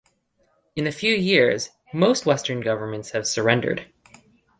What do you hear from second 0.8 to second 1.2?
a few